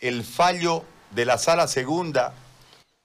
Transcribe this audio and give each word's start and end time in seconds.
el 0.00 0.24
fallo 0.24 0.84
de 1.10 1.26
la 1.26 1.36
sala 1.36 1.68
segunda 1.68 2.34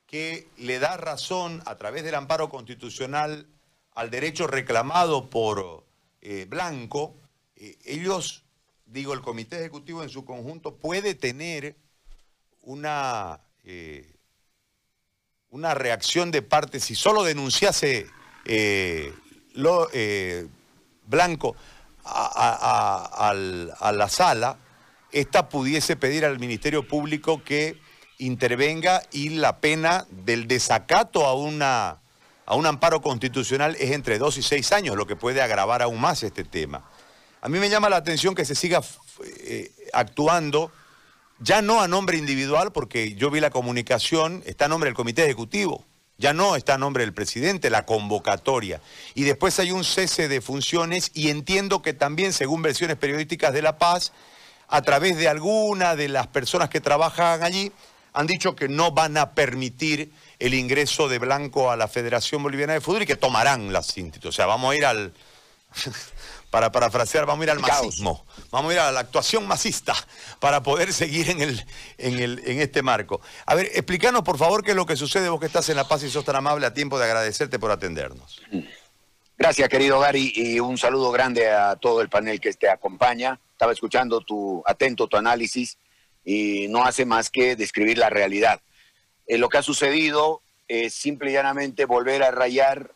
que 0.08 0.48
le 0.58 0.80
da 0.80 0.96
razón 0.96 1.62
a 1.66 1.76
través 1.76 2.04
del 2.04 2.16
amparo 2.16 2.50
constitucional 2.50 3.46
al 3.94 4.10
derecho 4.10 4.48
reclamado 4.48 5.30
por 5.30 5.84
eh, 6.22 6.46
Blanco, 6.48 7.16
eh, 7.58 7.78
ellos, 7.84 8.44
digo, 8.86 9.14
el 9.14 9.22
comité 9.22 9.58
ejecutivo 9.58 10.02
en 10.02 10.10
su 10.10 10.24
conjunto 10.24 10.76
puede 10.76 11.14
tener 11.14 11.76
una, 12.62 13.42
eh, 13.66 14.16
una 15.50 15.74
reacción 15.74 16.32
de 16.32 16.42
parte, 16.42 16.80
si 16.80 16.96
solo 16.96 17.24
denunciase 17.24 18.08
Blanco 21.06 21.56
a 22.06 23.34
la 23.34 24.10
sala, 24.10 24.58
esta 25.12 25.50
pudiese 25.50 25.96
pedir 25.96 26.26
al 26.26 26.40
Ministerio 26.40 26.88
Público 26.88 27.44
que 27.44 27.80
intervenga 28.18 29.04
y 29.12 29.30
la 29.30 29.60
pena 29.60 30.06
del 30.10 30.48
desacato 30.48 31.26
a, 31.26 31.34
una, 31.34 32.00
a 32.46 32.56
un 32.56 32.66
amparo 32.66 33.02
constitucional 33.02 33.76
es 33.80 33.92
entre 33.92 34.18
dos 34.18 34.38
y 34.38 34.44
seis 34.44 34.72
años, 34.72 34.96
lo 34.96 35.08
que 35.08 35.16
puede 35.16 35.42
agravar 35.42 35.82
aún 35.82 36.02
más 36.02 36.24
este 36.24 36.44
tema. 36.44 36.90
A 37.42 37.50
mí 37.50 37.60
me 37.60 37.70
llama 37.70 37.90
la 37.90 37.98
atención 37.98 38.36
que 38.36 38.46
se 38.46 38.56
siga 38.56 38.82
eh, 39.24 39.72
actuando, 39.94 40.72
ya 41.40 41.62
no 41.62 41.82
a 41.82 41.88
nombre 41.88 42.18
individual, 42.18 42.72
porque 42.72 43.14
yo 43.14 43.30
vi 43.30 43.40
la 43.40 43.52
comunicación, 43.52 44.44
está 44.46 44.66
a 44.66 44.68
nombre 44.68 44.88
del 44.90 44.96
Comité 44.96 45.24
Ejecutivo, 45.24 45.86
ya 46.18 46.34
no 46.34 46.56
está 46.56 46.74
a 46.74 46.78
nombre 46.80 47.04
del 47.04 47.14
presidente, 47.14 47.70
la 47.70 47.86
convocatoria. 47.86 48.82
Y 49.14 49.24
después 49.24 49.60
hay 49.60 49.72
un 49.72 49.84
cese 49.84 50.28
de 50.28 50.42
funciones 50.42 51.12
y 51.14 51.30
entiendo 51.30 51.84
que 51.84 51.94
también, 51.94 52.34
según 52.34 52.64
versiones 52.64 52.98
periodísticas 52.98 53.54
de 53.54 53.62
La 53.62 53.78
Paz, 53.78 54.14
a 54.68 54.82
través 54.82 55.18
de 55.18 55.28
alguna 55.28 55.96
de 55.96 56.10
las 56.10 56.28
personas 56.28 56.70
que 56.70 56.82
trabajan 56.82 57.44
allí, 57.44 57.72
han 58.14 58.28
dicho 58.28 58.56
que 58.56 58.68
no 58.68 58.92
van 58.92 59.16
a 59.18 59.32
permitir 59.32 60.12
el 60.40 60.54
ingreso 60.54 61.08
de 61.08 61.20
Blanco 61.20 61.72
a 61.72 61.78
la 61.78 61.88
Federación 61.88 62.42
Boliviana 62.44 62.74
de 62.74 62.82
Fútbol 62.82 63.04
y 63.04 63.06
que 63.06 63.16
tomarán 63.16 63.72
las 63.72 63.98
instituciones. 63.98 64.34
O 64.34 64.36
sea, 64.36 64.46
vamos 64.48 64.72
a 64.72 64.76
ir 64.76 64.86
al, 64.86 65.14
para 66.50 66.72
parafrasear, 66.72 67.26
vamos 67.26 67.42
a 67.42 67.46
ir 67.46 67.52
al 67.52 67.60
masismo, 67.60 68.26
vamos 68.52 68.72
a 68.72 68.74
ir 68.74 68.80
a 68.80 68.92
la 68.92 69.02
actuación 69.02 69.48
masista 69.48 69.94
para 70.40 70.64
poder 70.64 70.94
seguir 70.94 71.30
en, 71.30 71.42
el, 71.42 71.66
en, 71.98 72.20
el, 72.20 72.42
en 72.46 72.60
este 72.60 72.82
marco. 72.82 73.22
A 73.46 73.56
ver, 73.56 73.68
explícanos 73.74 74.24
por 74.24 74.38
favor 74.38 74.64
qué 74.64 74.72
es 74.72 74.78
lo 74.78 74.86
que 74.86 74.96
sucede, 74.96 75.30
vos 75.30 75.40
que 75.40 75.46
estás 75.46 75.70
en 75.70 75.76
La 75.76 75.88
Paz 75.88 76.04
y 76.04 76.10
sos 76.10 76.26
tan 76.26 76.36
amable 76.36 76.66
a 76.66 76.74
tiempo 76.74 76.98
de 76.98 77.06
agradecerte 77.06 77.60
por 77.60 77.72
atendernos. 77.72 78.42
Gracias, 79.38 79.70
querido 79.70 80.00
Gary, 80.00 80.34
y 80.36 80.60
un 80.60 80.78
saludo 80.78 81.12
grande 81.12 81.52
a 81.52 81.76
todo 81.76 82.02
el 82.02 82.10
panel 82.10 82.40
que 82.40 82.52
te 82.54 82.70
acompaña. 82.70 83.40
Estaba 83.58 83.72
escuchando 83.72 84.22
tu 84.22 84.62
atento 84.68 85.08
tu 85.08 85.18
análisis 85.18 85.80
y 86.24 86.68
no 86.68 86.86
hace 86.86 87.08
más 87.08 87.32
que 87.32 87.56
describir 87.56 87.98
la 87.98 88.12
realidad. 88.12 88.62
Eh, 89.26 89.40
lo 89.40 89.50
que 89.50 89.58
ha 89.58 89.64
sucedido 89.64 90.44
es 90.68 90.94
simple 90.94 91.32
y 91.32 91.34
llanamente 91.34 91.86
volver 91.86 92.22
a 92.22 92.30
rayar 92.30 92.94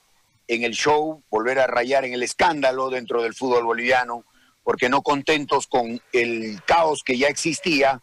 en 0.48 0.62
el 0.62 0.74
show, 0.74 1.24
volver 1.32 1.58
a 1.58 1.66
rayar 1.66 2.06
en 2.06 2.14
el 2.14 2.22
escándalo 2.22 2.92
dentro 2.92 3.24
del 3.24 3.34
fútbol 3.34 3.66
boliviano, 3.66 4.24
porque 4.62 4.88
no 4.88 5.02
contentos 5.02 5.66
con 5.66 6.00
el 6.14 6.62
caos 6.68 7.02
que 7.04 7.18
ya 7.18 7.28
existía 7.28 8.00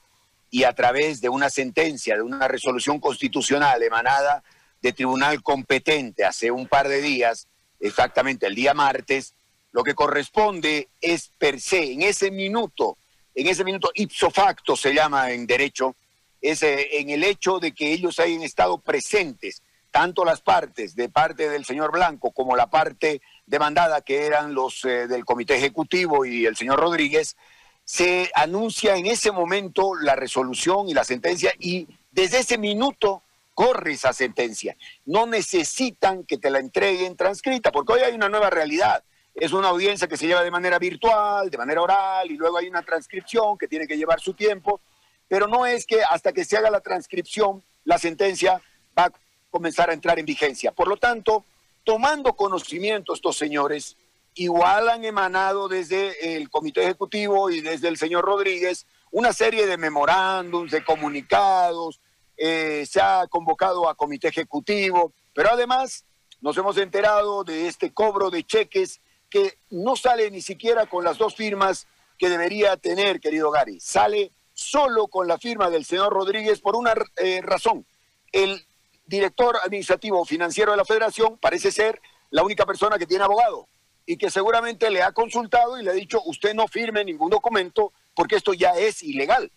y 0.50 0.64
a 0.64 0.72
través 0.72 1.20
de 1.20 1.28
una 1.28 1.50
sentencia, 1.50 2.16
de 2.16 2.22
una 2.22 2.48
resolución 2.48 2.98
constitucional 2.98 3.80
emanada 3.84 4.42
de 4.82 4.92
tribunal 4.92 5.44
competente 5.44 6.24
hace 6.24 6.50
un 6.50 6.66
par 6.66 6.88
de 6.88 7.00
días, 7.02 7.46
exactamente 7.78 8.48
el 8.48 8.56
día 8.56 8.74
martes, 8.74 9.36
lo 9.78 9.84
que 9.84 9.94
corresponde 9.94 10.88
es 11.00 11.30
per 11.38 11.60
se, 11.60 11.92
en 11.92 12.02
ese 12.02 12.32
minuto, 12.32 12.98
en 13.32 13.46
ese 13.46 13.62
minuto 13.62 13.92
ipso 13.94 14.28
facto 14.28 14.74
se 14.74 14.92
llama 14.92 15.30
en 15.30 15.46
derecho, 15.46 15.94
es 16.40 16.64
eh, 16.64 16.98
en 16.98 17.10
el 17.10 17.22
hecho 17.22 17.60
de 17.60 17.70
que 17.70 17.92
ellos 17.92 18.18
hayan 18.18 18.42
estado 18.42 18.78
presentes, 18.78 19.62
tanto 19.92 20.24
las 20.24 20.40
partes 20.40 20.96
de 20.96 21.08
parte 21.08 21.48
del 21.48 21.64
señor 21.64 21.92
Blanco 21.92 22.32
como 22.32 22.56
la 22.56 22.66
parte 22.66 23.22
demandada 23.46 24.00
que 24.00 24.26
eran 24.26 24.52
los 24.52 24.84
eh, 24.84 25.06
del 25.06 25.24
comité 25.24 25.54
ejecutivo 25.54 26.24
y 26.24 26.44
el 26.44 26.56
señor 26.56 26.80
Rodríguez, 26.80 27.36
se 27.84 28.32
anuncia 28.34 28.96
en 28.96 29.06
ese 29.06 29.30
momento 29.30 29.94
la 29.94 30.16
resolución 30.16 30.88
y 30.88 30.94
la 30.94 31.04
sentencia 31.04 31.52
y 31.56 31.86
desde 32.10 32.40
ese 32.40 32.58
minuto 32.58 33.22
corre 33.54 33.92
esa 33.92 34.12
sentencia. 34.12 34.76
No 35.06 35.26
necesitan 35.26 36.24
que 36.24 36.36
te 36.36 36.50
la 36.50 36.58
entreguen 36.58 37.16
transcrita, 37.16 37.70
porque 37.70 37.92
hoy 37.92 38.00
hay 38.00 38.14
una 38.16 38.28
nueva 38.28 38.50
realidad. 38.50 39.04
Es 39.40 39.52
una 39.52 39.68
audiencia 39.68 40.08
que 40.08 40.16
se 40.16 40.26
lleva 40.26 40.42
de 40.42 40.50
manera 40.50 40.80
virtual, 40.80 41.48
de 41.48 41.56
manera 41.56 41.80
oral, 41.80 42.28
y 42.28 42.36
luego 42.36 42.58
hay 42.58 42.68
una 42.68 42.82
transcripción 42.82 43.56
que 43.56 43.68
tiene 43.68 43.86
que 43.86 43.96
llevar 43.96 44.18
su 44.20 44.34
tiempo, 44.34 44.80
pero 45.28 45.46
no 45.46 45.64
es 45.64 45.86
que 45.86 46.02
hasta 46.02 46.32
que 46.32 46.44
se 46.44 46.56
haga 46.56 46.70
la 46.70 46.80
transcripción, 46.80 47.62
la 47.84 47.98
sentencia 47.98 48.60
va 48.98 49.04
a 49.04 49.12
comenzar 49.48 49.90
a 49.90 49.92
entrar 49.92 50.18
en 50.18 50.26
vigencia. 50.26 50.72
Por 50.72 50.88
lo 50.88 50.96
tanto, 50.96 51.44
tomando 51.84 52.34
conocimiento 52.34 53.14
estos 53.14 53.36
señores, 53.36 53.96
igual 54.34 54.88
han 54.88 55.04
emanado 55.04 55.68
desde 55.68 56.34
el 56.36 56.50
Comité 56.50 56.82
Ejecutivo 56.82 57.48
y 57.48 57.60
desde 57.60 57.86
el 57.86 57.96
señor 57.96 58.24
Rodríguez 58.24 58.86
una 59.12 59.32
serie 59.32 59.66
de 59.66 59.76
memorándums, 59.76 60.72
de 60.72 60.84
comunicados, 60.84 62.00
eh, 62.36 62.84
se 62.86 63.00
ha 63.00 63.26
convocado 63.28 63.88
a 63.88 63.94
comité 63.94 64.28
ejecutivo, 64.28 65.12
pero 65.32 65.50
además 65.50 66.04
nos 66.40 66.56
hemos 66.56 66.76
enterado 66.76 67.42
de 67.42 67.68
este 67.68 67.92
cobro 67.92 68.30
de 68.30 68.44
cheques 68.44 69.00
que 69.30 69.58
no 69.70 69.96
sale 69.96 70.30
ni 70.30 70.40
siquiera 70.40 70.86
con 70.86 71.04
las 71.04 71.18
dos 71.18 71.34
firmas 71.34 71.86
que 72.18 72.28
debería 72.28 72.76
tener, 72.76 73.20
querido 73.20 73.50
Gary. 73.50 73.80
Sale 73.80 74.32
solo 74.54 75.08
con 75.08 75.28
la 75.28 75.38
firma 75.38 75.70
del 75.70 75.84
señor 75.84 76.12
Rodríguez 76.12 76.60
por 76.60 76.76
una 76.76 76.94
eh, 77.16 77.40
razón. 77.42 77.86
El 78.32 78.66
director 79.06 79.56
administrativo 79.64 80.24
financiero 80.24 80.72
de 80.72 80.76
la 80.76 80.84
federación 80.84 81.38
parece 81.38 81.70
ser 81.70 82.00
la 82.30 82.42
única 82.42 82.66
persona 82.66 82.98
que 82.98 83.06
tiene 83.06 83.24
abogado 83.24 83.68
y 84.04 84.16
que 84.16 84.30
seguramente 84.30 84.90
le 84.90 85.02
ha 85.02 85.12
consultado 85.12 85.78
y 85.78 85.84
le 85.84 85.90
ha 85.90 85.94
dicho, 85.94 86.20
usted 86.24 86.54
no 86.54 86.66
firme 86.66 87.04
ningún 87.04 87.30
documento 87.30 87.92
porque 88.14 88.36
esto 88.36 88.52
ya 88.52 88.70
es 88.70 89.02
ilegal 89.02 89.52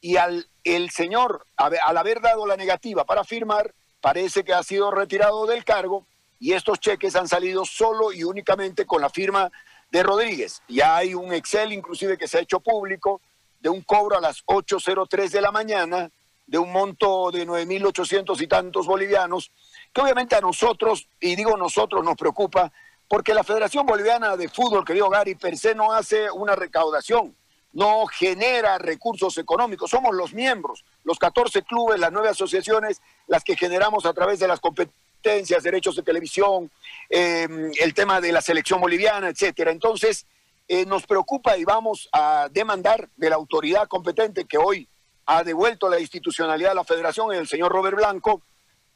y 0.00 0.16
al 0.16 0.48
el 0.64 0.90
señor, 0.90 1.46
al 1.56 1.96
haber 1.96 2.20
dado 2.20 2.46
la 2.46 2.56
negativa 2.56 3.04
para 3.04 3.24
firmar, 3.24 3.74
parece 4.00 4.44
que 4.44 4.52
ha 4.52 4.62
sido 4.62 4.90
retirado 4.90 5.46
del 5.46 5.64
cargo 5.64 6.06
y 6.42 6.54
estos 6.54 6.80
cheques 6.80 7.14
han 7.14 7.28
salido 7.28 7.64
solo 7.64 8.12
y 8.12 8.24
únicamente 8.24 8.84
con 8.84 9.00
la 9.00 9.08
firma 9.08 9.48
de 9.92 10.02
Rodríguez. 10.02 10.60
Ya 10.66 10.96
hay 10.96 11.14
un 11.14 11.32
Excel 11.32 11.72
inclusive 11.72 12.18
que 12.18 12.26
se 12.26 12.36
ha 12.36 12.40
hecho 12.40 12.58
público 12.58 13.20
de 13.60 13.68
un 13.68 13.82
cobro 13.82 14.18
a 14.18 14.20
las 14.20 14.44
8.03 14.46 15.30
de 15.30 15.40
la 15.40 15.52
mañana 15.52 16.10
de 16.44 16.58
un 16.58 16.72
monto 16.72 17.30
de 17.30 17.46
9.800 17.46 18.40
y 18.40 18.48
tantos 18.48 18.88
bolivianos, 18.88 19.52
que 19.92 20.00
obviamente 20.00 20.34
a 20.34 20.40
nosotros, 20.40 21.08
y 21.20 21.36
digo 21.36 21.56
nosotros, 21.56 22.04
nos 22.04 22.16
preocupa, 22.16 22.72
porque 23.06 23.34
la 23.34 23.44
Federación 23.44 23.86
Boliviana 23.86 24.36
de 24.36 24.48
Fútbol, 24.48 24.84
querido 24.84 25.08
Gary, 25.10 25.36
per 25.36 25.56
se 25.56 25.76
no 25.76 25.92
hace 25.92 26.28
una 26.28 26.56
recaudación 26.56 27.36
no 27.72 28.04
genera 28.06 28.78
recursos 28.78 29.38
económicos. 29.38 29.90
Somos 29.90 30.14
los 30.14 30.34
miembros, 30.34 30.84
los 31.04 31.18
14 31.18 31.62
clubes, 31.62 31.98
las 31.98 32.12
nueve 32.12 32.28
asociaciones, 32.28 33.00
las 33.26 33.44
que 33.44 33.56
generamos 33.56 34.04
a 34.06 34.12
través 34.12 34.38
de 34.38 34.48
las 34.48 34.60
competencias, 34.60 35.01
derechos 35.62 35.96
de 35.96 36.02
televisión, 36.02 36.70
em, 37.08 37.70
el 37.80 37.94
tema 37.94 38.20
de 38.20 38.32
la 38.32 38.40
selección 38.40 38.80
boliviana, 38.80 39.28
etcétera. 39.28 39.70
Entonces, 39.70 40.26
eh, 40.68 40.86
nos 40.86 41.06
preocupa 41.06 41.56
y 41.56 41.64
vamos 41.64 42.08
a 42.12 42.48
demandar 42.50 43.08
de 43.16 43.30
la 43.30 43.36
autoridad 43.36 43.88
competente 43.88 44.44
que 44.44 44.58
hoy 44.58 44.88
ha 45.26 45.44
devuelto 45.44 45.88
la 45.88 46.00
institucionalidad 46.00 46.72
a 46.72 46.76
la 46.76 46.84
federación, 46.84 47.32
el 47.32 47.48
señor 47.48 47.72
Robert 47.72 47.96
Blanco, 47.96 48.42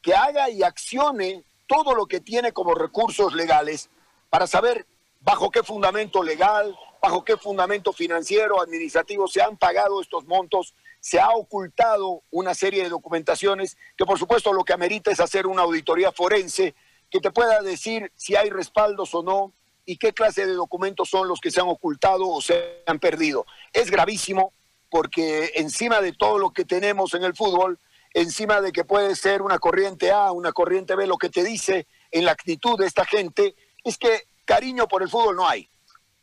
que 0.01 0.13
haga 0.13 0.49
y 0.49 0.63
accione 0.63 1.43
todo 1.67 1.93
lo 1.93 2.05
que 2.05 2.19
tiene 2.19 2.51
como 2.51 2.73
recursos 2.73 3.33
legales 3.33 3.89
para 4.29 4.47
saber 4.47 4.85
bajo 5.21 5.49
qué 5.51 5.63
fundamento 5.63 6.23
legal, 6.23 6.77
bajo 7.01 7.23
qué 7.23 7.37
fundamento 7.37 7.93
financiero, 7.93 8.61
administrativo 8.61 9.27
se 9.27 9.41
han 9.41 9.57
pagado 9.57 10.01
estos 10.01 10.25
montos, 10.25 10.73
se 10.99 11.19
ha 11.19 11.29
ocultado 11.29 12.23
una 12.31 12.53
serie 12.53 12.83
de 12.83 12.89
documentaciones 12.89 13.77
que 13.95 14.05
por 14.05 14.19
supuesto 14.19 14.53
lo 14.53 14.63
que 14.63 14.73
amerita 14.73 15.11
es 15.11 15.19
hacer 15.19 15.47
una 15.47 15.61
auditoría 15.61 16.11
forense 16.11 16.75
que 17.09 17.19
te 17.19 17.31
pueda 17.31 17.61
decir 17.61 18.11
si 18.15 18.35
hay 18.35 18.49
respaldos 18.49 19.13
o 19.15 19.23
no 19.23 19.53
y 19.85 19.97
qué 19.97 20.13
clase 20.13 20.45
de 20.45 20.53
documentos 20.53 21.09
son 21.09 21.27
los 21.27 21.39
que 21.39 21.51
se 21.51 21.61
han 21.61 21.69
ocultado 21.69 22.27
o 22.27 22.41
se 22.41 22.83
han 22.85 22.99
perdido. 22.99 23.45
Es 23.71 23.89
gravísimo 23.89 24.51
porque 24.89 25.53
encima 25.55 26.01
de 26.01 26.13
todo 26.13 26.37
lo 26.37 26.51
que 26.51 26.65
tenemos 26.65 27.13
en 27.13 27.23
el 27.23 27.35
fútbol, 27.35 27.79
encima 28.13 28.59
de 28.61 28.71
que 28.71 28.83
puede 28.83 29.15
ser 29.15 29.41
una 29.41 29.59
corriente 29.59 30.11
A, 30.11 30.31
una 30.31 30.51
corriente 30.51 30.95
B, 30.95 31.07
lo 31.07 31.17
que 31.17 31.29
te 31.29 31.43
dice 31.43 31.87
en 32.11 32.25
la 32.25 32.31
actitud 32.31 32.77
de 32.77 32.85
esta 32.85 33.05
gente 33.05 33.55
es 33.83 33.97
que 33.97 34.23
cariño 34.43 34.87
por 34.87 35.03
el 35.03 35.09
fútbol 35.09 35.35
no 35.35 35.47
hay. 35.47 35.69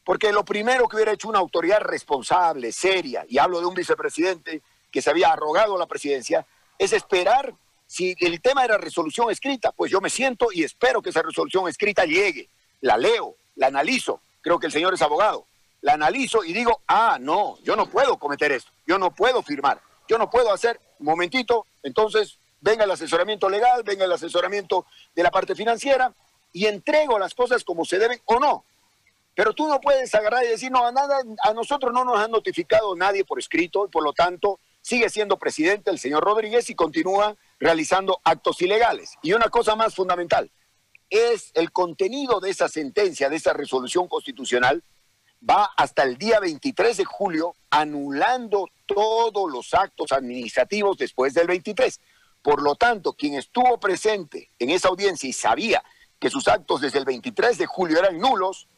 Porque 0.04 0.32
lo 0.32 0.44
primero 0.44 0.88
que 0.88 0.96
hubiera 0.96 1.12
hecho 1.12 1.28
una 1.28 1.38
autoridad 1.38 1.80
responsable, 1.80 2.72
seria, 2.72 3.24
y 3.28 3.38
hablo 3.38 3.60
de 3.60 3.66
un 3.66 3.74
vicepresidente 3.74 4.62
que 4.90 5.02
se 5.02 5.10
había 5.10 5.32
arrogado 5.32 5.78
la 5.78 5.86
presidencia, 5.86 6.46
es 6.78 6.92
esperar 6.92 7.54
si 7.86 8.14
el 8.20 8.40
tema 8.40 8.64
era 8.64 8.78
resolución 8.78 9.30
escrita, 9.30 9.72
pues 9.72 9.90
yo 9.90 10.00
me 10.00 10.10
siento 10.10 10.48
y 10.52 10.64
espero 10.64 11.02
que 11.02 11.10
esa 11.10 11.22
resolución 11.22 11.68
escrita 11.68 12.04
llegue. 12.04 12.48
La 12.80 12.96
leo, 12.96 13.36
la 13.56 13.68
analizo, 13.68 14.20
creo 14.40 14.58
que 14.58 14.66
el 14.66 14.72
señor 14.72 14.94
es 14.94 15.02
abogado. 15.02 15.46
la 15.80 15.92
analizo 15.92 16.42
y 16.44 16.54
digo, 16.54 16.80
ah, 16.88 17.18
no, 17.20 17.58
yo 17.62 17.76
no 17.76 17.86
puedo 17.86 18.16
cometer 18.16 18.52
esto, 18.52 18.72
yo 18.86 18.98
no 18.98 19.14
puedo 19.14 19.42
firmar, 19.42 19.82
yo 20.08 20.16
no 20.16 20.30
puedo 20.30 20.50
hacer, 20.50 20.80
momentito, 20.98 21.66
entonces 21.82 22.38
venga 22.62 22.84
el 22.84 22.90
asesoramiento 22.90 23.50
legal, 23.50 23.82
venga 23.84 24.06
el 24.06 24.12
asesoramiento 24.12 24.86
de 25.14 25.22
la 25.22 25.30
parte 25.30 25.54
financiera 25.54 26.12
y 26.52 26.66
entrego 26.66 27.18
las 27.18 27.34
cosas 27.34 27.62
como 27.64 27.84
se 27.84 27.98
deben 27.98 28.18
o 28.24 28.40
no. 28.40 28.64
Pero 29.34 29.52
tú 29.52 29.66
no 29.66 29.80
puedes 29.80 30.14
agarrar 30.14 30.44
y 30.44 30.48
decir, 30.48 30.70
no, 30.70 30.86
a, 30.86 30.92
nada, 30.92 31.20
a 31.42 31.52
nosotros 31.52 31.92
no 31.92 32.04
nos 32.04 32.18
han 32.18 32.30
notificado 32.30 32.94
nadie 32.94 33.24
por 33.24 33.38
escrito, 33.38 33.86
y 33.86 33.90
por 33.90 34.04
lo 34.04 34.12
tanto 34.12 34.60
sigue 34.80 35.08
siendo 35.10 35.38
presidente 35.38 35.90
el 35.90 35.98
señor 35.98 36.22
Rodríguez 36.22 36.68
y 36.70 36.74
continúa 36.74 37.36
realizando 37.58 38.20
actos 38.22 38.60
ilegales. 38.62 39.14
Y 39.22 39.32
una 39.32 39.48
cosa 39.48 39.74
más 39.74 39.94
fundamental, 39.94 40.50
es 41.10 41.50
el 41.54 41.70
contenido 41.72 42.40
de 42.40 42.50
esa 42.50 42.68
sentencia, 42.68 43.28
de 43.28 43.36
esa 43.36 43.52
resolución 43.52 44.08
constitucional, 44.08 44.82
va 45.48 45.70
hasta 45.76 46.02
el 46.02 46.16
día 46.16 46.40
23 46.40 46.96
de 46.96 47.04
julio 47.04 47.54
anulando 47.70 48.68
todos 48.86 49.50
los 49.50 49.74
actos 49.74 50.12
administrativos 50.12 50.96
después 50.96 51.34
del 51.34 51.46
23. 51.46 52.00
Por 52.42 52.62
lo 52.62 52.74
tanto, 52.74 53.14
quien 53.14 53.34
estuvo 53.34 53.78
presente 53.78 54.50
en 54.58 54.70
esa 54.70 54.88
audiencia 54.88 55.28
y 55.28 55.32
sabía 55.32 55.82
que 56.18 56.30
sus 56.30 56.48
actos 56.48 56.80
desde 56.80 56.98
el 56.98 57.04
23 57.04 57.58
de 57.58 57.66
julio 57.66 57.98
eran 57.98 58.18
nulos, 58.18 58.68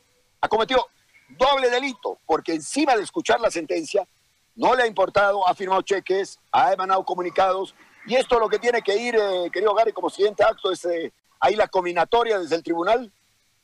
cometido 0.49 0.87
doble 1.29 1.71
delito, 1.71 2.19
porque 2.27 2.53
encima 2.53 2.97
de 2.97 3.03
escuchar 3.03 3.41
la 3.41 3.51
sentencia, 3.51 4.07
no 4.55 4.75
le 4.75 4.85
ha 4.85 4.87
importado, 4.87 5.47
ha 5.47 5.55
firmado 5.55 5.83
cheques, 5.83 6.39
ha 6.53 6.73
emanado 6.73 7.05
comunicados, 7.05 7.75
y 8.07 8.15
esto 8.15 8.39
lo 8.39 8.49
que 8.49 8.59
tiene 8.59 8.83
que 8.83 8.97
ir, 8.97 9.17
eh, 9.17 9.51
querido 9.53 9.75
Gary, 9.75 9.93
como 9.93 10.11
siguiente 10.11 10.45
acto 10.45 10.71
es 10.71 10.85
eh, 10.85 11.13
ahí 11.41 11.57
la 11.57 11.69
combinatoria 11.69 12.39
desde 12.39 12.57
el 12.57 12.63
tribunal, 12.63 13.13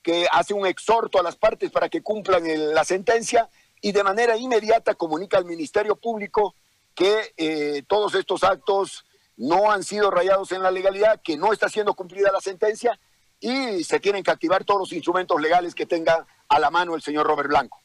que 0.03 0.27
hace 0.31 0.53
un 0.53 0.67
exhorto 0.67 1.19
a 1.19 1.23
las 1.23 1.37
partes 1.37 1.71
para 1.71 1.89
que 1.89 2.03
cumplan 2.03 2.43
la 2.75 2.85
sentencia 2.85 3.49
y 3.81 3.93
de 3.93 4.03
manera 4.03 4.37
inmediata 4.37 4.95
comunica 4.95 5.39
al 5.39 5.45
Ministerio 5.45 5.97
Público 5.97 6.55
que 6.95 7.33
eh, 7.37 7.83
todos 7.87 8.15
estos 8.15 8.43
actos 8.43 9.05
no 9.37 9.71
han 9.71 9.83
sido 9.85 10.11
rayados 10.11 10.53
en 10.53 10.63
la 10.63 10.71
legalidad, 10.71 11.21
que 11.23 11.37
no 11.37 11.53
está 11.53 11.69
siendo 11.69 11.95
cumplida 11.95 12.33
la 12.33 12.41
sentencia 12.41 12.99
y 13.41 13.83
se 13.85 13.99
tienen 13.99 14.23
que 14.23 14.31
activar 14.31 14.65
todos 14.65 14.81
los 14.81 14.93
instrumentos 14.93 15.41
legales 15.41 15.75
que 15.75 15.87
tenga 15.87 16.27
a 16.53 16.59
la 16.59 16.71
mano 16.71 16.95
el 16.95 17.03
señor 17.03 17.27
Robert 17.27 17.49
Blanco. 17.49 17.81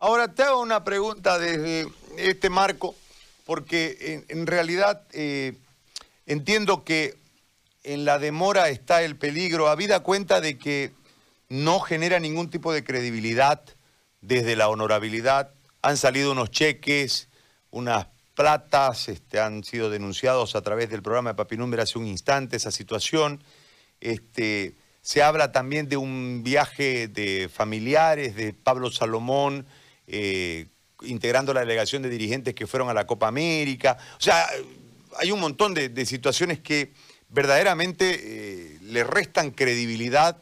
Ahora 0.00 0.34
te 0.34 0.42
hago 0.42 0.60
una 0.60 0.82
pregunta 0.82 1.38
desde 1.38 1.86
este 2.16 2.50
marco, 2.50 2.96
porque 3.46 4.24
en, 4.28 4.46
realidad 4.46 5.02
eh, 5.12 5.56
entiendo 6.26 6.82
que 6.82 7.16
en 7.84 8.04
la 8.04 8.18
demora 8.18 8.70
está 8.70 9.02
el 9.02 9.16
peligro, 9.16 9.68
habida 9.68 10.00
cuenta 10.00 10.40
de 10.40 10.58
que 10.58 10.92
no 11.48 11.78
genera 11.78 12.18
ningún 12.18 12.50
tipo 12.50 12.72
de 12.72 12.82
credibilidad 12.82 13.62
desde 14.20 14.56
la 14.56 14.68
honorabilidad. 14.68 15.52
Han 15.82 15.96
salido 15.96 16.32
unos 16.32 16.50
cheques, 16.50 17.28
unas 17.70 18.08
platas, 18.34 19.08
este, 19.08 19.38
han 19.38 19.62
sido 19.62 19.90
denunciados 19.90 20.56
a 20.56 20.62
través 20.62 20.90
del 20.90 21.02
programa 21.02 21.30
de 21.30 21.36
Papinúmero 21.36 21.82
hace 21.82 21.98
un 21.98 22.06
instante 22.06 22.56
esa 22.56 22.72
situación. 22.72 23.44
Este, 24.00 24.74
se 25.02 25.22
habla 25.22 25.52
también 25.52 25.88
de 25.88 25.96
un 25.96 26.42
viaje 26.42 27.08
de 27.08 27.48
familiares 27.52 28.36
de 28.36 28.52
Pablo 28.52 28.90
Salomón, 28.90 29.66
eh, 30.06 30.66
integrando 31.02 31.54
la 31.54 31.60
delegación 31.60 32.02
de 32.02 32.10
dirigentes 32.10 32.54
que 32.54 32.66
fueron 32.66 32.90
a 32.90 32.94
la 32.94 33.06
Copa 33.06 33.28
América. 33.28 33.96
O 34.18 34.20
sea, 34.20 34.46
hay 35.18 35.32
un 35.32 35.40
montón 35.40 35.74
de, 35.74 36.06
situaciones 36.06 36.60
que 36.60 36.92
verdaderamente 37.30 38.20
eh, 38.22 38.78
le 38.82 39.04
restan 39.04 39.50
credibilidad 39.50 40.36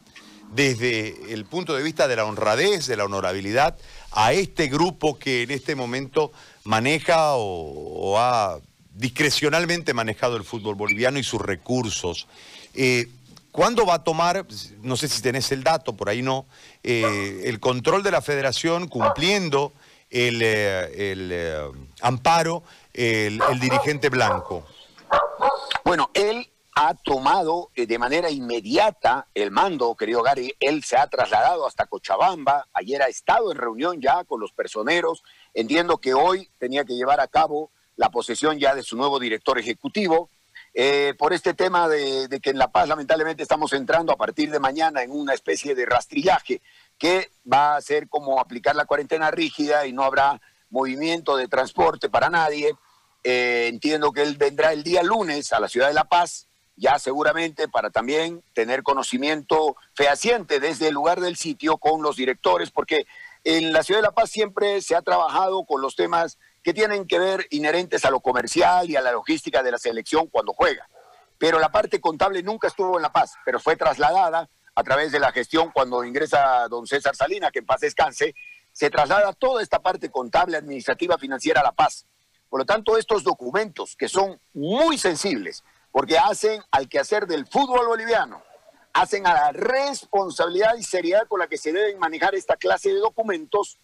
desde 0.53 1.33
el 1.33 1.45
punto 1.45 1.75
de 1.75 1.83
vista 1.83 2.09
de 2.09 2.17
la 2.17 2.25
honradez, 2.25 2.87
de 2.87 2.97
la 2.97 3.05
honorabilidad, 3.05 3.77
a 4.13 4.33
este 4.33 4.69
grupo 4.69 5.19
que 5.19 5.43
en 5.43 5.51
este 5.51 5.75
momento 5.75 6.33
maneja 6.65 7.35
o, 7.35 8.19
ha 8.19 8.59
discrecionalmente 8.95 9.95
manejado 9.95 10.37
el 10.37 10.45
fútbol 10.45 10.75
boliviano 10.75 11.19
y 11.19 11.23
sus 11.23 11.41
recursos. 11.41 12.27
Eh, 12.75 13.09
¿Cuándo 13.51 13.87
va 13.87 13.95
a 13.95 14.05
tomar, 14.05 14.47
no 14.83 14.97
sé 14.97 15.09
si 15.09 15.23
tenés 15.23 15.51
el 15.53 15.65
dato, 15.65 15.97
por 15.97 16.09
ahí 16.09 16.23
no, 16.23 16.47
eh, 16.83 17.43
el 17.45 17.61
control 17.61 18.03
de 18.03 18.11
la 18.11 18.21
federación 18.21 18.89
cumpliendo 18.89 19.73
el, 20.11 20.41
eh, 20.43 20.91
eh, 20.93 21.71
amparo 22.03 22.63
el, 22.93 23.41
dirigente 23.59 24.11
blanco? 24.11 24.65
Bueno, 25.85 26.11
él 26.13 26.49
ha 26.75 26.95
tomado 26.95 27.71
de 27.75 27.99
manera 27.99 28.31
inmediata 28.31 29.27
el 29.35 29.51
mando, 29.51 29.97
querido 29.97 30.23
Gary. 30.23 30.55
Él 30.61 30.85
se 30.85 30.97
ha 30.97 31.09
trasladado 31.09 31.67
hasta 31.67 31.87
Cochabamba. 31.87 32.69
Ayer 32.73 33.03
ha 33.03 33.09
estado 33.09 33.51
en 33.51 33.59
reunión 33.59 34.01
ya 34.01 34.23
con 34.25 34.41
los 34.41 34.53
personeros. 34.53 35.25
Entiendo 35.55 35.99
que 35.99 36.15
hoy 36.15 36.49
tenía 36.59 36.85
que 36.85 36.95
llevar 36.95 37.19
a 37.21 37.27
cabo 37.27 37.73
la 37.97 38.11
posesión 38.11 38.59
ya 38.61 38.77
de 38.77 38.85
su 38.85 38.97
nuevo 38.97 39.19
director 39.19 39.59
ejecutivo. 39.59 40.31
Eh, 40.75 41.15
por 41.19 41.33
este 41.33 41.55
tema 41.55 41.89
de, 41.89 42.29
que 42.43 42.51
en 42.51 42.59
La 42.59 42.71
Paz 42.71 42.89
lamentablemente 42.89 43.43
estamos 43.43 43.73
entrando 43.73 44.13
a 44.13 44.17
partir 44.17 44.51
de 44.51 44.61
mañana 44.61 45.03
en 45.03 45.11
una 45.11 45.35
especie 45.35 45.75
de 45.75 45.87
rastrillaje 45.87 46.61
que 46.99 47.31
va 47.51 47.77
a 47.77 47.81
ser 47.81 48.09
como 48.09 48.41
aplicar 48.41 48.77
la 48.77 48.85
cuarentena 48.85 49.31
rígida 49.31 49.87
y 49.87 49.93
no 49.93 50.03
habrá 50.03 50.41
movimiento 50.71 51.37
de 51.37 51.49
transporte 51.49 52.09
para 52.09 52.31
nadie. 52.31 52.75
Eh, 53.25 53.67
entiendo 53.69 54.13
que 54.13 54.23
él 54.23 54.37
vendrá 54.37 54.73
el 54.73 54.83
día 54.83 55.03
lunes 55.03 55.53
a 55.53 55.61
la 55.61 55.69
ciudad 55.69 55.89
de 55.89 55.95
La 55.95 56.05
Paz, 56.05 56.47
ya 56.77 56.99
seguramente 56.99 57.69
para 57.69 57.91
también 57.91 58.43
tener 58.53 58.83
conocimiento 58.83 59.77
fehaciente 59.95 60.61
desde 60.61 60.89
el 60.89 60.95
lugar 60.95 61.21
del 61.21 61.37
sitio 61.37 61.79
con 61.79 62.03
los 62.03 62.17
directores, 62.17 62.71
porque 62.71 63.07
en 63.51 63.73
la 63.73 63.83
ciudad 63.83 64.01
de 64.01 64.07
La 64.07 64.13
Paz 64.13 64.29
siempre 64.29 64.83
se 64.83 64.95
ha 64.95 65.01
trabajado 65.01 65.65
con 65.65 65.81
los 65.81 65.97
temas 65.97 66.37
que 66.63 66.75
tienen 66.75 67.07
que 67.07 67.19
ver 67.19 67.47
inherentes 67.49 68.05
a 68.05 68.11
lo 68.11 68.21
comercial 68.21 68.91
y 68.91 68.97
a 68.97 69.01
la 69.01 69.11
logística 69.11 69.63
de 69.63 69.71
la 69.71 69.79
selección 69.79 70.27
cuando 70.27 70.53
juega. 70.53 70.87
Pero 71.39 71.59
la 71.59 71.71
parte 71.71 71.99
contable 71.99 72.43
nunca 72.43 72.69
estuvo 72.69 72.97
en 72.97 73.03
La 73.03 73.11
Paz, 73.11 73.33
pero 73.47 73.59
fue 73.59 73.75
trasladada 73.75 74.51
a 74.75 74.83
través 74.85 75.13
de 75.13 75.19
la 75.19 75.33
gestión 75.33 75.71
cuando 75.73 76.05
ingresa 76.05 76.69
don 76.69 76.87
César 76.87 77.17
Salina, 77.17 77.51
que 77.51 77.61
en 77.61 77.67
paz 77.67 77.81
descanse, 77.81 78.35
se 78.71 78.91
traslada 78.91 79.33
toda 79.33 79.63
esta 79.63 79.79
parte 79.79 80.11
contable, 80.11 80.59
administrativa, 80.59 81.17
financiera 81.17 81.63
a 81.63 81.65
La 81.65 81.73
Paz. 81.73 82.05
Por 82.51 82.61
lo 82.61 82.67
tanto, 82.67 82.99
estos 82.99 83.25
documentos 83.25 83.97
que 83.97 84.11
son 84.11 84.39
muy 84.53 84.99
sensibles, 84.99 85.65
porque 85.91 86.19
hacen 86.19 86.63
al 86.71 86.87
quehacer 86.87 87.27
del 87.27 87.47
fútbol 87.47 87.87
boliviano, 87.87 88.43
hacen 88.93 89.27
a 89.27 89.35
la 89.35 89.53
responsabilidad 89.53 90.77
y 90.77 90.83
seriedad 90.83 91.27
con 91.29 91.41
la 91.41 91.49
que 91.49 91.59
se 91.59 91.73
deben 91.73 91.99
manejar 91.99 92.35
esta 92.35 92.57
clase 92.57 92.93
de 92.93 93.01
documentos, 93.01 93.79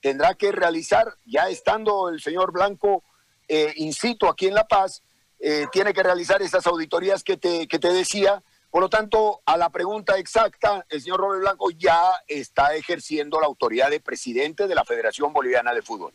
tendrá 0.00 0.34
que 0.34 0.52
realizar, 0.52 1.14
ya 1.24 1.48
estando 1.48 2.08
el 2.08 2.20
señor 2.20 2.52
Blanco 2.52 3.02
eh, 3.48 3.72
in 3.76 3.92
situ 3.92 4.26
aquí 4.26 4.46
en 4.46 4.54
La 4.54 4.66
Paz, 4.66 5.02
eh, 5.38 5.66
tiene 5.70 5.92
que 5.92 6.02
realizar 6.02 6.42
esas 6.42 6.66
auditorías 6.66 7.22
que 7.22 7.36
te, 7.36 7.68
que 7.68 7.78
te 7.78 7.92
decía. 7.92 8.42
Por 8.70 8.82
lo 8.82 8.88
tanto, 8.88 9.40
a 9.46 9.56
la 9.56 9.70
pregunta 9.70 10.18
exacta, 10.18 10.84
el 10.88 11.00
señor 11.00 11.20
Robert 11.20 11.40
Blanco 11.40 11.70
ya 11.70 12.10
está 12.26 12.74
ejerciendo 12.74 13.40
la 13.40 13.46
autoridad 13.46 13.90
de 13.90 14.00
presidente 14.00 14.66
de 14.66 14.74
la 14.74 14.84
Federación 14.84 15.32
Boliviana 15.32 15.72
de 15.72 15.82
Fútbol. 15.82 16.12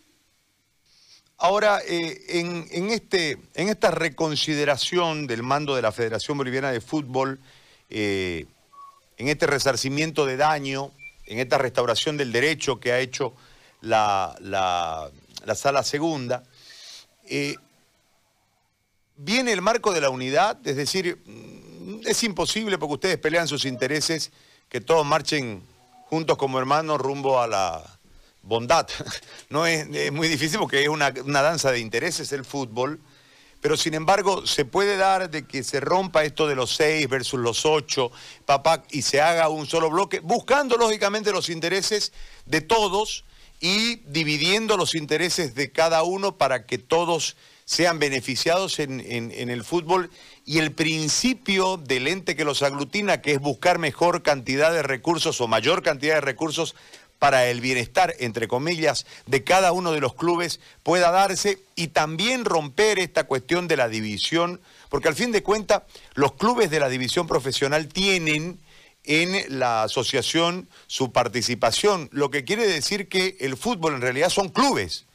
Ahora, 1.38 1.80
eh, 1.88 2.40
en, 2.40 2.68
en, 2.70 2.92
este, 2.92 3.40
en 3.56 3.70
esta 3.70 3.90
reconsideración 3.90 5.26
del 5.26 5.42
mando 5.42 5.76
de 5.76 5.82
la 5.82 5.92
Federación 5.92 6.38
Boliviana 6.38 6.72
de 6.72 6.82
Fútbol, 6.82 7.40
en 7.92 9.28
este 9.28 9.46
resarcimiento 9.46 10.26
de 10.26 10.38
daño, 10.38 10.92
en 11.26 11.40
esta 11.40 11.58
restauración 11.58 12.18
del 12.18 12.32
derecho 12.32 12.80
que 12.80 12.92
ha 12.92 13.00
hecho 13.00 13.34
la, 13.82 14.36
la, 14.42 15.56
sala 15.56 15.84
segunda, 15.84 16.44
eh, 17.28 17.56
viene 19.18 19.52
el 19.52 19.62
marco 19.62 19.94
de 19.94 20.02
la 20.02 20.10
unidad, 20.10 20.58
es 20.66 20.76
decir, 20.76 21.22
mm, 21.26 22.08
es 22.08 22.24
imposible 22.24 22.78
porque 22.78 22.94
ustedes 22.94 23.18
pelean 23.18 23.48
sus 23.48 23.66
intereses, 23.66 24.32
que 24.70 24.82
todos 24.82 25.06
marchen 25.06 25.64
juntos 26.06 26.38
como 26.38 26.60
hermanos 26.60 27.00
rumbo 27.00 27.40
a 27.40 27.48
la 27.48 28.00
bondad. 28.42 28.88
No 29.50 29.66
es, 29.66 30.12
muy 30.14 30.30
difícil 30.30 30.60
porque 30.60 30.82
es 30.82 30.88
una, 30.88 31.14
una, 31.26 31.42
danza 31.42 31.72
de 31.72 31.80
intereses 31.80 32.32
el 32.32 32.46
fútbol, 32.46 33.02
pero 33.62 33.78
sin 33.78 33.94
embargo 33.94 34.46
se 34.46 34.66
puede 34.66 34.98
dar 34.98 35.30
de 35.30 35.46
que 35.46 35.64
se 35.64 35.80
rompa 35.80 36.24
esto 36.24 36.48
de 36.48 36.56
los 36.56 36.76
seis 36.76 37.08
versus 37.08 37.40
los 37.40 37.66
ocho, 37.66 38.12
papá, 38.46 38.84
y 38.90 39.04
se 39.04 39.22
haga 39.22 39.50
un 39.50 39.68
solo 39.68 39.90
bloque, 39.90 40.20
buscando 40.20 40.78
lógicamente 40.78 41.32
los 41.32 41.50
intereses 41.50 42.12
de 42.46 42.62
todos 42.62 43.24
y 43.60 43.98
dividiendo 44.08 44.76
los 44.76 44.96
intereses 44.96 45.54
de 45.54 45.72
cada 45.72 46.02
uno 46.02 46.38
para 46.38 46.66
que 46.66 46.80
todos 46.80 47.38
sean 47.64 48.00
beneficiados 48.00 48.80
en, 48.80 49.00
el 49.00 49.64
fútbol. 49.64 50.10
Y 50.46 50.58
el 50.58 50.74
principio 50.74 51.78
del 51.78 52.08
ente 52.08 52.36
que 52.36 52.44
los 52.44 52.64
aglutina, 52.64 53.22
que 53.22 53.34
es 53.34 53.40
buscar 53.40 53.78
mejor 53.78 54.24
cantidad 54.24 54.74
de 54.74 54.82
recursos 54.82 55.40
o 55.40 55.48
mayor 55.48 55.84
cantidad 55.84 56.16
de 56.16 56.22
recursos 56.22 56.76
para 57.22 57.46
el 57.46 57.62
bienestar, 57.62 58.16
entre 58.18 58.48
comillas, 58.48 59.06
de 59.28 59.44
cada 59.44 59.74
uno 59.74 59.92
de 59.92 60.00
los 60.02 60.16
clubes 60.16 60.60
pueda 60.82 61.12
darse 61.12 61.60
y 61.76 61.90
también 61.90 62.46
romper 62.46 62.98
esta 62.98 63.26
cuestión 63.26 63.68
de 63.68 63.78
la 63.78 63.90
división, 63.90 64.60
porque 64.90 65.08
al 65.08 65.14
fin 65.14 65.32
de 65.32 65.44
cuentas 65.44 65.84
los 66.16 66.32
clubes 66.32 66.72
de 66.72 66.80
la 66.80 66.90
división 66.90 67.28
profesional 67.28 67.90
tienen 67.90 68.60
en 69.04 69.60
la 69.60 69.84
asociación 69.84 70.68
su 70.88 71.12
participación, 71.12 72.10
lo 72.12 72.32
que 72.32 72.44
quiere 72.44 72.68
decir 72.68 73.08
que 73.08 73.38
el 73.40 73.56
fútbol 73.56 73.94
en 73.94 74.02
realidad 74.02 74.30
son 74.30 74.50
clubes 74.50 75.06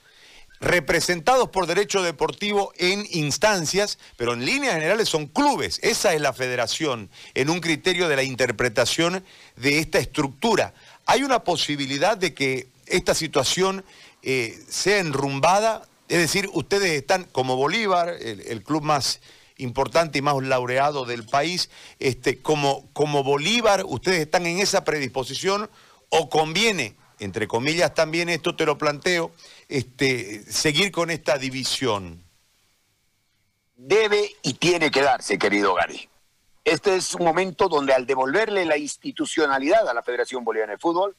representados 0.60 1.50
por 1.50 1.66
derecho 1.66 2.02
deportivo 2.02 2.72
en 2.78 3.06
instancias, 3.10 3.98
pero 4.16 4.32
en 4.32 4.44
líneas 4.44 4.74
generales 4.74 5.08
son 5.08 5.26
clubes. 5.26 5.78
Esa 5.82 6.14
es 6.14 6.20
la 6.20 6.32
federación 6.32 7.10
en 7.34 7.50
un 7.50 7.60
criterio 7.60 8.08
de 8.08 8.16
la 8.16 8.22
interpretación 8.22 9.24
de 9.56 9.78
esta 9.78 9.98
estructura. 9.98 10.72
¿Hay 11.06 11.22
una 11.22 11.44
posibilidad 11.44 12.16
de 12.16 12.34
que 12.34 12.68
esta 12.86 13.14
situación 13.14 13.84
eh, 14.22 14.58
sea 14.68 14.98
enrumbada? 14.98 15.88
Es 16.08 16.18
decir, 16.18 16.50
ustedes 16.52 16.90
están 16.92 17.24
como 17.24 17.56
Bolívar, 17.56 18.08
el, 18.08 18.62
club 18.64 18.82
más 18.82 19.20
importante 19.56 20.18
y 20.18 20.22
más 20.22 20.34
laureado 20.42 21.04
del 21.04 21.24
país, 21.24 21.70
este, 22.00 22.42
como, 22.42 22.88
como 22.92 23.22
Bolívar, 23.22 23.84
ustedes 23.86 24.20
están 24.20 24.46
en 24.46 24.58
esa 24.58 24.84
predisposición 24.84 25.70
o 26.08 26.28
conviene, 26.28 26.96
entre 27.20 27.48
comillas 27.48 27.94
también 27.94 28.28
esto 28.28 28.56
te 28.56 28.66
lo 28.66 28.76
planteo, 28.76 29.32
este, 29.68 30.44
seguir 30.52 30.90
con 30.90 31.10
esta 31.10 31.38
división? 31.38 32.22
Debe 33.76 34.30
y 34.42 34.54
tiene 34.54 34.90
que 34.90 35.02
darse, 35.02 35.38
querido 35.38 35.74
Gary. 35.74 36.08
Este 36.66 36.96
es 36.96 37.14
un 37.14 37.24
momento 37.24 37.68
donde 37.68 37.92
al 37.94 38.06
devolverle 38.06 38.64
la 38.64 38.76
institucionalidad 38.76 39.88
a 39.88 39.94
la 39.94 40.02
Federación 40.02 40.42
Boliviana 40.42 40.72
de 40.72 40.78
Fútbol, 40.78 41.14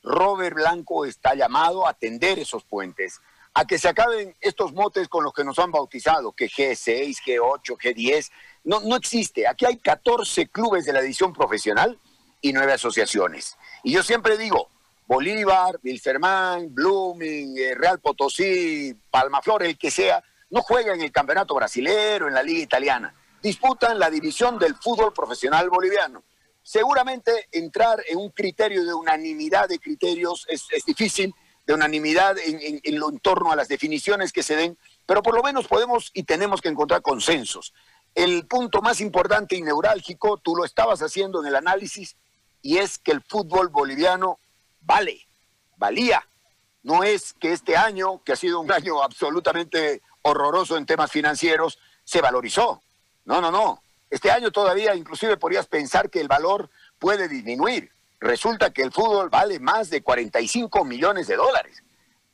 Robert 0.00 0.54
Blanco 0.54 1.04
está 1.04 1.34
llamado 1.34 1.88
a 1.88 1.94
tender 1.94 2.38
esos 2.38 2.62
puentes, 2.62 3.20
a 3.52 3.64
que 3.64 3.80
se 3.80 3.88
acaben 3.88 4.36
estos 4.40 4.72
motes 4.72 5.08
con 5.08 5.24
los 5.24 5.34
que 5.34 5.42
nos 5.42 5.58
han 5.58 5.72
bautizado, 5.72 6.30
que 6.30 6.48
G6, 6.48 7.16
G8, 7.26 7.76
G10. 7.78 8.30
No, 8.62 8.78
no 8.82 8.94
existe. 8.94 9.48
Aquí 9.48 9.64
hay 9.64 9.78
14 9.78 10.46
clubes 10.46 10.84
de 10.84 10.92
la 10.92 11.00
edición 11.00 11.32
profesional 11.32 11.98
y 12.40 12.52
nueve 12.52 12.74
asociaciones. 12.74 13.58
Y 13.82 13.90
yo 13.90 14.04
siempre 14.04 14.38
digo, 14.38 14.68
Bolívar, 15.08 15.80
Wilfermán, 15.82 16.72
Blooming, 16.72 17.58
eh, 17.58 17.74
Real 17.74 17.98
Potosí, 17.98 18.96
Palmaflor, 19.10 19.64
el 19.64 19.76
que 19.76 19.90
sea, 19.90 20.22
no 20.50 20.62
juegan 20.62 21.00
en 21.00 21.06
el 21.06 21.10
campeonato 21.10 21.56
brasilero, 21.56 22.28
en 22.28 22.34
la 22.34 22.42
liga 22.44 22.62
italiana. 22.62 23.12
Disputan 23.42 23.98
la 23.98 24.08
división 24.08 24.58
del 24.58 24.76
fútbol 24.76 25.12
profesional 25.12 25.68
boliviano. 25.68 26.22
Seguramente 26.62 27.48
entrar 27.50 28.00
en 28.08 28.18
un 28.18 28.30
criterio 28.30 28.84
de 28.84 28.94
unanimidad 28.94 29.68
de 29.68 29.80
criterios 29.80 30.46
es, 30.48 30.64
difícil, 30.86 31.34
de 31.66 31.74
unanimidad 31.74 32.38
en, 32.38 32.80
en, 32.82 32.98
lo 33.00 33.10
en 33.10 33.18
torno 33.18 33.50
a 33.50 33.56
las 33.56 33.66
definiciones 33.66 34.32
que 34.32 34.44
se 34.44 34.54
den, 34.54 34.78
pero 35.06 35.22
por 35.22 35.34
lo 35.34 35.42
menos 35.42 35.66
podemos 35.66 36.10
y 36.14 36.22
tenemos 36.22 36.60
que 36.60 36.68
encontrar 36.68 37.02
consensos. 37.02 37.74
El 38.14 38.46
punto 38.46 38.80
más 38.80 39.00
importante 39.00 39.56
y 39.56 39.62
neurálgico, 39.62 40.36
tú 40.36 40.54
lo 40.54 40.64
estabas 40.64 41.00
haciendo 41.00 41.40
en 41.40 41.46
el 41.48 41.56
análisis, 41.56 42.16
y 42.60 42.78
es 42.78 42.98
que 42.98 43.10
el 43.10 43.22
fútbol 43.22 43.68
boliviano 43.68 44.38
vale, 44.82 45.26
valía. 45.76 46.24
No 46.84 47.02
es 47.02 47.32
que 47.32 47.52
este 47.52 47.76
año, 47.76 48.22
que 48.22 48.32
ha 48.32 48.36
sido 48.36 48.60
un 48.60 48.70
año 48.70 49.02
absolutamente 49.02 50.00
horroroso 50.22 50.76
en 50.76 50.86
temas 50.86 51.10
financieros, 51.10 51.78
se 52.04 52.20
valorizó. 52.20 52.82
No, 53.24 53.40
no, 53.40 53.50
no. 53.50 53.82
Este 54.10 54.30
año 54.30 54.50
todavía 54.50 54.94
inclusive 54.94 55.36
podrías 55.36 55.66
pensar 55.66 56.10
que 56.10 56.20
el 56.20 56.28
valor 56.28 56.68
puede 56.98 57.28
disminuir. 57.28 57.90
Resulta 58.20 58.72
que 58.72 58.82
el 58.82 58.92
fútbol 58.92 59.30
vale 59.30 59.58
más 59.58 59.90
de 59.90 60.02
45 60.02 60.84
millones 60.84 61.26
de 61.26 61.36
dólares. 61.36 61.82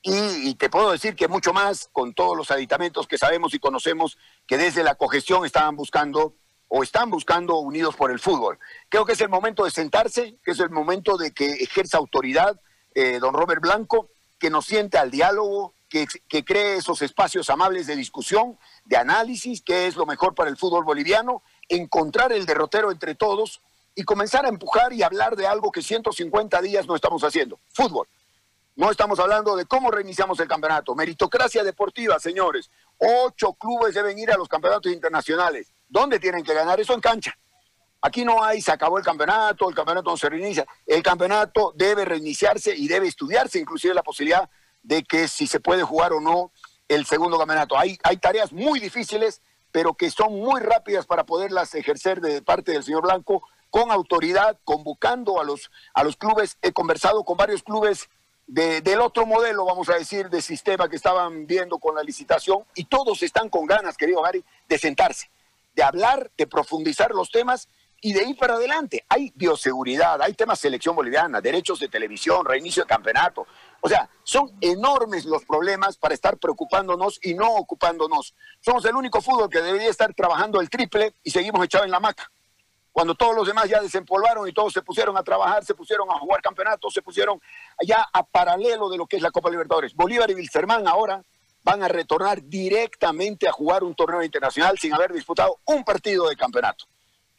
Y, 0.03 0.55
te 0.55 0.71
puedo 0.71 0.93
decir 0.93 1.17
que 1.17 1.29
mucho 1.29 1.53
más 1.53 1.89
con 1.93 2.15
todos 2.15 2.37
los 2.37 2.51
aditamentos 2.51 3.07
que 3.07 3.19
sabemos 3.19 3.53
y 3.53 3.59
conocemos 3.59 4.17
que 4.47 4.57
desde 4.57 4.83
la 4.83 4.95
cogestión 4.95 5.45
estaban 5.45 5.77
buscando 5.77 6.35
o 6.69 6.83
están 6.83 7.11
buscando 7.11 7.57
unidos 7.59 7.97
por 7.97 8.11
el 8.11 8.19
fútbol. 8.19 8.59
Creo 8.89 9.05
que 9.05 9.13
es 9.13 9.21
el 9.21 9.29
momento 9.29 9.65
de 9.65 9.71
sentarse, 9.71 10.37
que 10.45 10.53
es 10.53 10.61
el 10.61 10.71
momento 10.71 11.17
de 11.17 11.33
que 11.33 11.51
ejerza 11.53 11.99
autoridad 11.99 12.61
eh, 12.95 13.19
don 13.19 13.35
Robert 13.35 13.61
Blanco, 13.61 14.11
que 14.39 14.51
nos 14.51 14.67
siente 14.67 14.99
al 14.99 15.11
diálogo, 15.11 15.75
que, 15.89 16.07
cree 16.45 16.77
esos 16.77 17.03
espacios 17.03 17.51
amables 17.51 17.87
de 17.87 17.97
discusión, 17.97 18.59
de 18.85 18.97
análisis, 18.97 19.63
que 19.63 19.87
es 19.87 19.97
lo 19.97 20.07
mejor 20.07 20.35
para 20.35 20.51
el 20.51 20.57
fútbol 20.57 20.85
boliviano, 20.85 21.43
encontrar 21.69 22.33
el 22.33 22.47
derrotero 22.47 22.91
entre 22.91 23.15
todos 23.15 23.63
y 23.95 24.05
comenzar 24.05 24.45
a 24.45 24.49
empujar 24.49 24.93
y 24.93 25.03
hablar 25.03 25.37
de 25.37 25.47
algo 25.47 25.73
que 25.73 25.83
150 25.83 26.61
días 26.63 26.87
no 26.87 26.95
estamos 26.95 27.25
haciendo, 27.25 27.59
fútbol. 27.71 28.07
No 28.77 28.93
estamos 28.93 29.19
hablando 29.19 29.57
de 29.57 29.67
cómo 29.67 29.91
reiniciamos 29.91 30.39
el 30.39 30.47
campeonato. 30.47 30.95
Meritocracia 30.95 31.65
deportiva, 31.65 32.21
señores. 32.21 32.71
Ocho 32.97 33.55
clubes 33.55 33.93
deben 33.93 34.17
ir 34.17 34.31
a 34.31 34.37
los 34.37 34.47
campeonatos 34.47 34.93
internacionales. 34.93 35.73
¿Dónde 35.89 36.21
tienen 36.21 36.45
que 36.45 36.55
ganar 36.55 36.79
eso 36.79 36.95
en 36.95 37.01
cancha? 37.01 37.37
Aquí 38.01 38.25
no 38.25 38.45
hay, 38.45 38.63
se 38.63 38.71
acabó 38.71 38.99
el 38.99 39.05
campeonato, 39.05 39.69
el 39.69 39.75
campeonato 39.75 40.11
no 40.11 40.17
se 40.17 40.29
reinicia. 40.29 40.65
El 40.87 41.03
campeonato 41.03 41.73
debe 41.75 42.05
reiniciarse 42.05 42.73
y 42.77 42.87
debe 42.87 43.09
estudiarse 43.09 43.59
inclusive 43.59 43.95
la 43.95 44.05
posibilidad 44.05 44.49
de 44.83 45.05
que 45.05 45.29
si 45.29 45.47
se 45.47 45.61
puede 45.61 45.83
jugar 45.83 46.13
o 46.13 46.21
no 46.21 46.53
el 46.89 47.07
segundo 47.07 47.39
campeonato. 47.39 47.79
Hay, 47.79 47.99
hay 48.03 48.17
tareas 48.17 48.53
muy 48.53 48.81
difíciles, 48.81 49.43
pero 49.71 49.95
que 49.95 50.11
son 50.11 50.35
muy 50.41 50.61
rápidas 50.61 51.07
para 51.07 51.25
poderlas 51.25 51.75
ejercer 51.75 52.21
de 52.21 52.43
parte 52.43 52.73
del 52.73 52.83
señor 52.85 53.03
Blanco 53.03 53.43
con 53.71 53.91
autoridad, 53.91 54.59
convocando 54.65 55.41
a 55.41 55.45
los, 55.45 55.71
a 55.93 56.03
los 56.05 56.17
clubes. 56.17 56.57
He 56.63 56.73
conversado 56.73 57.25
con 57.25 57.37
varios 57.37 57.63
clubes 57.63 58.09
del 58.47 59.01
otro 59.01 59.27
modelo, 59.27 59.67
vamos 59.67 59.91
a 59.91 59.95
decir, 59.95 60.31
de 60.31 60.41
sistema 60.41 60.89
que 60.89 60.97
estaban 60.97 61.47
viendo 61.47 61.79
con 61.79 61.95
la 61.95 62.03
licitación 62.03 62.65
y 62.75 62.85
todos 62.85 63.23
están 63.23 63.51
con 63.51 63.67
ganas, 63.67 63.99
querido 63.99 64.23
Gary, 64.23 64.43
de 64.67 64.79
sentarse 64.79 65.31
de 65.79 65.85
hablar, 65.85 66.33
de 66.37 66.49
profundizar 66.49 67.13
los 67.13 67.31
temas 67.31 67.69
y 68.01 68.13
de 68.13 68.25
ir 68.25 68.37
para 68.37 68.55
adelante. 68.55 69.05
Hay 69.09 69.33
bioseguridad, 69.35 70.21
hay 70.23 70.35
temas 70.35 70.61
selección 70.61 70.95
boliviana, 70.95 71.41
derechos 71.41 71.81
de 71.81 71.89
televisión, 71.89 72.45
reinicio 72.45 72.85
de 72.85 72.89
campeonato. 72.89 73.47
O 73.81 73.89
sea, 73.89 74.09
son 74.23 74.51
enormes 74.61 75.25
los 75.25 75.45
problemas 75.45 75.97
para 75.97 76.15
estar 76.15 76.37
preocupándonos 76.39 77.19
y 77.23 77.35
no 77.35 77.49
ocupándonos. 77.55 78.35
Somos 78.61 78.85
el 78.85 78.95
único 78.95 79.21
fútbol 79.21 79.49
que 79.49 79.61
debería 79.61 79.91
estar 79.91 80.13
trabajando 80.15 80.61
el 80.61 80.71
triple 80.71 81.15
y 81.23 81.31
seguimos 81.31 81.65
echados 81.65 81.87
en 81.87 81.93
la 81.93 82.01
maca. 82.01 82.31
Cuando 82.93 83.15
todos 83.15 83.35
los 83.35 83.47
demás 83.47 83.69
ya 83.69 83.81
desempolvaron 83.81 84.49
y 84.49 84.53
todos 84.53 84.73
se 84.73 84.83
pusieron 84.83 85.17
a 85.17 85.23
trabajar, 85.23 85.65
se 85.65 85.75
pusieron 85.75 86.11
a 86.11 86.19
jugar 86.19 86.43
campeonatos, 86.43 86.93
se 86.93 87.03
pusieron 87.03 87.41
ya 87.87 88.09
a 88.13 88.25
paralelo 88.25 88.89
de 88.89 88.97
lo 88.97 89.07
que 89.07 89.17
es 89.17 89.23
la 89.23 89.31
Copa 89.31 89.51
Libertadores. 89.51 89.95
Bolívar 89.95 90.29
y 90.31 90.35
Wilstermann 90.35 90.89
ahora 90.89 91.23
van 91.63 91.83
a 91.83 91.89
retornar 91.89 92.43
directamente 92.43 93.49
a 93.49 93.53
jugar 93.53 93.85
un 93.85 93.95
torneo 93.95 94.23
internacional 94.23 94.79
sin 94.79 94.95
haber 94.95 95.13
disputado 95.13 95.61
un 95.67 95.85
partido 95.85 96.29
de 96.29 96.35
campeonato. 96.35 96.87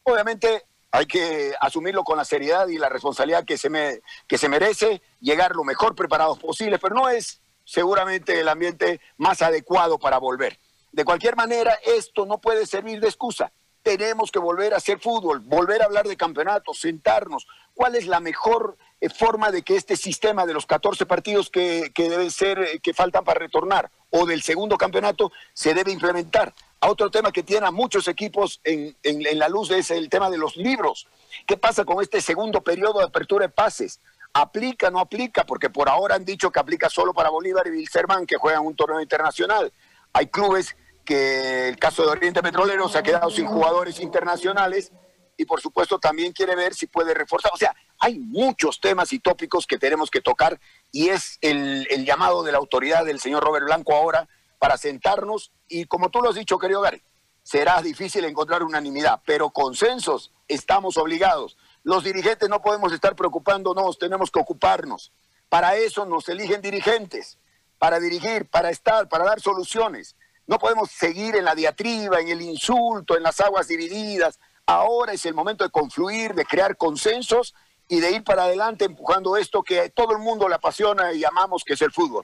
Obviamente 0.04 0.66
hay 0.92 1.06
que 1.06 1.54
asumirlo 1.62 2.04
con 2.04 2.18
la 2.18 2.26
seriedad 2.26 2.68
y 2.68 2.78
la 2.78 2.90
responsabilidad 2.90 3.46
que 3.46 3.58
se, 3.58 3.70
me, 3.70 4.02
que 4.28 4.38
se 4.38 4.50
merece, 4.50 5.02
llegar 5.20 5.56
lo 5.56 5.64
mejor 5.64 5.96
preparados 5.96 6.40
posible, 6.40 6.80
pero 6.80 6.96
no 6.96 7.10
es 7.10 7.42
seguramente 7.64 8.40
el 8.40 8.50
ambiente 8.50 9.00
más 9.18 9.42
adecuado 9.42 10.00
para 10.00 10.18
volver. 10.18 10.60
De 10.92 11.06
cualquier 11.06 11.36
manera, 11.36 11.78
esto 11.86 12.26
no 12.26 12.40
puede 12.40 12.66
servir 12.66 13.00
de 13.00 13.08
excusa. 13.08 13.52
Tenemos 13.84 14.32
que 14.32 14.40
volver 14.40 14.74
a 14.74 14.78
hacer 14.78 15.00
fútbol, 15.00 15.40
volver 15.40 15.82
a 15.82 15.86
hablar 15.86 16.08
de 16.08 16.18
campeonatos, 16.18 16.80
sentarnos. 16.80 17.48
¿Cuál 17.76 17.96
es 17.96 18.08
la 18.08 18.20
mejor 18.20 18.78
eh, 19.00 19.10
forma 19.10 19.52
de 19.52 19.62
que 19.62 19.76
este 19.76 19.96
sistema 19.96 20.46
de 20.46 20.54
los 20.54 20.66
14 20.66 21.06
partidos 21.06 21.50
que, 21.50 21.92
que 21.94 22.10
deben 22.10 22.32
ser, 22.32 22.60
eh, 22.60 22.80
que 22.82 22.94
faltan 22.94 23.24
para 23.24 23.40
retornar, 23.40 23.90
o 24.10 24.26
del 24.26 24.42
segundo 24.42 24.78
campeonato 24.78 25.32
se 25.54 25.74
debe 25.74 25.92
implementar. 25.92 26.54
A 26.82 26.90
otro 26.90 27.12
tema 27.12 27.32
que 27.32 27.44
tiene 27.44 27.68
a 27.68 27.72
muchos 27.72 28.08
equipos 28.08 28.62
en, 28.64 28.96
en, 29.04 29.40
la 29.40 29.50
luz 29.50 29.70
es 29.72 29.92
el 29.92 30.10
tema 30.10 30.30
de 30.30 30.38
los 30.38 30.56
libros. 30.56 31.08
¿Qué 31.46 31.58
pasa 31.58 31.84
con 31.84 32.02
este 32.02 32.22
segundo 32.22 32.62
periodo 32.62 33.00
de 33.00 33.06
apertura 33.06 33.46
de 33.46 33.54
pases? 33.54 34.00
¿Aplica, 34.34 34.90
no 34.90 35.00
aplica? 35.00 35.46
Porque 35.46 35.70
por 35.70 35.90
ahora 35.90 36.16
han 36.16 36.24
dicho 36.24 36.52
que 36.52 36.60
aplica 36.60 36.90
solo 36.90 37.14
para 37.14 37.30
Bolívar 37.30 37.68
y 37.68 37.72
Wilserman, 37.72 38.26
que 38.26 38.38
juegan 38.38 38.66
un 38.66 38.76
torneo 38.76 39.02
internacional. 39.02 39.74
Hay 40.14 40.28
clubes 40.28 40.76
que 41.04 41.68
el 41.68 41.78
caso 41.78 42.04
de 42.04 42.12
Oriente 42.12 42.44
Petrolero 42.44 42.88
se 42.88 43.00
ha 43.00 43.04
quedado 43.04 43.30
sin 43.32 43.48
jugadores 43.48 44.00
internacionales 44.00 44.92
y 45.40 45.46
por 45.46 45.62
supuesto 45.62 46.00
también 46.00 46.34
quiere 46.34 46.56
ver 46.56 46.76
si 46.76 46.86
puede 46.86 47.14
reforzar. 47.14 47.52
O 47.54 47.58
sea, 47.58 47.76
hay 47.98 48.20
muchos 48.20 48.80
temas 48.80 49.12
y 49.14 49.20
tópicos 49.20 49.66
que 49.66 49.78
tenemos 49.78 50.12
que 50.12 50.22
tocar 50.22 50.60
y 50.92 51.10
es 51.10 51.38
el, 51.42 51.88
llamado 52.06 52.44
de 52.44 52.52
la 52.52 52.58
autoridad 52.58 53.06
del 53.06 53.20
señor 53.20 53.44
Robert 53.44 53.66
Blanco 53.66 53.96
ahora 53.96 54.28
para 54.60 54.78
sentarnos 54.78 55.52
y 55.68 55.86
como 55.86 56.10
tú 56.10 56.22
lo 56.22 56.30
has 56.30 56.36
dicho, 56.36 56.60
querido 56.60 56.82
Gary, 56.82 57.02
será 57.42 57.82
difícil 57.82 58.26
encontrar 58.26 58.62
unanimidad, 58.62 59.22
pero 59.26 59.50
consensos 59.50 60.32
estamos 60.48 60.98
obligados. 60.98 61.58
Los 61.84 62.04
dirigentes 62.04 62.48
no 62.50 62.62
podemos 62.62 62.94
estar 62.94 63.16
preocupándonos, 63.16 63.98
tenemos 63.98 64.30
que 64.30 64.40
ocuparnos. 64.40 65.12
Para 65.50 65.76
eso 65.76 66.06
nos 66.06 66.30
eligen 66.30 66.62
dirigentes, 66.62 67.40
para 67.80 68.00
dirigir, 68.00 68.48
para 68.48 68.70
estar, 68.70 69.10
para 69.10 69.26
dar 69.26 69.40
soluciones. 69.40 70.16
No 70.46 70.60
podemos 70.60 70.92
seguir 70.92 71.36
en 71.36 71.46
la 71.46 71.56
diatriba, 71.56 72.20
en 72.20 72.28
el 72.28 72.42
insulto, 72.42 73.18
en 73.18 73.24
las 73.24 73.40
aguas 73.40 73.68
divididas, 73.68 74.40
Ahora 74.70 75.14
es 75.14 75.26
el 75.26 75.34
momento 75.34 75.64
de 75.64 75.72
confluir, 75.72 76.36
de 76.36 76.46
crear 76.46 76.78
consensos 76.78 77.56
y 77.88 78.02
de 78.02 78.12
ir 78.12 78.24
para 78.24 78.44
adelante 78.44 78.86
empujando 78.86 79.36
esto 79.36 79.64
que 79.64 79.90
todo 79.90 80.12
el 80.12 80.20
mundo 80.20 80.48
le 80.48 80.54
apasiona 80.54 81.12
y 81.12 81.26
amamos, 81.26 81.64
que 81.64 81.74
es 81.74 81.82
el 81.82 81.92
fútbol. 81.92 82.24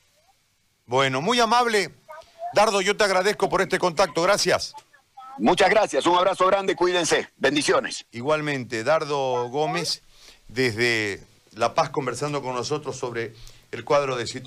Bueno, 0.86 1.24
muy 1.24 1.40
amable. 1.40 1.90
Dardo, 2.56 2.80
yo 2.80 2.96
te 2.96 3.04
agradezco 3.04 3.50
por 3.50 3.62
este 3.62 3.78
contacto. 3.78 4.22
Gracias. 4.22 4.74
Muchas 5.38 5.70
gracias. 5.70 6.06
Un 6.06 6.16
abrazo 6.16 6.48
grande. 6.48 6.74
Cuídense. 6.74 7.28
Bendiciones. 7.36 8.06
Igualmente, 8.14 8.86
Dardo 8.86 9.50
Gómez. 9.50 10.02
desde 10.48 11.22
La 11.52 11.74
Paz 11.74 11.90
conversando 11.90 12.42
con 12.42 12.56
nosotros 12.56 12.96
sobre 12.96 13.34
el 13.72 13.84
cuadro 13.84 14.16
de 14.16 14.26
situación. 14.26 14.46